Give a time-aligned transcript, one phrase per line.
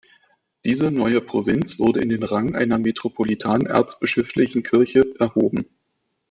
[0.65, 5.67] Diese neue Provinz wurde in den Rang einer metropolitan-erzbischöflichen Kirche erhoben.